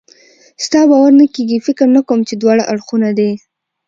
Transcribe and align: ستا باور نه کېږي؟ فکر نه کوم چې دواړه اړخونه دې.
ستا 0.65 0.79
باور 0.89 1.11
نه 1.19 1.25
کېږي؟ 1.33 1.57
فکر 1.67 1.85
نه 1.95 2.01
کوم 2.07 2.19
چې 2.27 2.33
دواړه 2.37 2.63
اړخونه 2.71 3.09
دې. 3.17 3.31